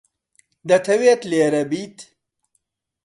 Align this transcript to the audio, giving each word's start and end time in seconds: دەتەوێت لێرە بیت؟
دەتەوێت 0.69 1.21
لێرە 1.31 1.63
بیت؟ 1.71 1.97